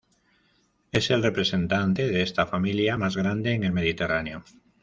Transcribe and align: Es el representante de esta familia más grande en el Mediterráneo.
Es 0.91 1.11
el 1.11 1.21
representante 1.21 2.07
de 2.07 2.23
esta 2.23 2.47
familia 2.47 2.97
más 2.97 3.15
grande 3.15 3.53
en 3.53 3.63
el 3.63 3.71
Mediterráneo. 3.71 4.43